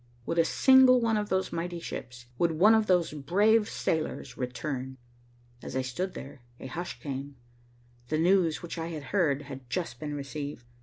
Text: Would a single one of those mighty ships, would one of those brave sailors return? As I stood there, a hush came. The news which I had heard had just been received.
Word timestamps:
Would 0.25 0.39
a 0.39 0.45
single 0.45 0.99
one 0.99 1.15
of 1.15 1.29
those 1.29 1.53
mighty 1.53 1.79
ships, 1.79 2.25
would 2.39 2.53
one 2.53 2.73
of 2.73 2.87
those 2.87 3.13
brave 3.13 3.69
sailors 3.69 4.35
return? 4.35 4.97
As 5.61 5.75
I 5.75 5.83
stood 5.83 6.15
there, 6.15 6.41
a 6.59 6.65
hush 6.65 6.99
came. 6.99 7.35
The 8.07 8.17
news 8.17 8.63
which 8.63 8.79
I 8.79 8.87
had 8.87 9.03
heard 9.13 9.43
had 9.43 9.69
just 9.69 9.99
been 9.99 10.15
received. 10.15 10.65